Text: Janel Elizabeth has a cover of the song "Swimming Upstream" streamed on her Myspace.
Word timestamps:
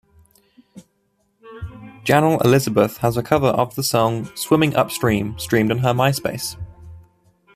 Janel 2.05 2.43
Elizabeth 2.43 2.97
has 2.97 3.17
a 3.17 3.21
cover 3.21 3.49
of 3.49 3.75
the 3.75 3.83
song 3.83 4.27
"Swimming 4.35 4.75
Upstream" 4.75 5.37
streamed 5.37 5.69
on 5.69 5.77
her 5.77 5.93
Myspace. 5.93 6.57